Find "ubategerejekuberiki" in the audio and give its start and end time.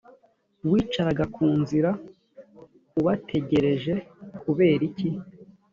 2.99-5.09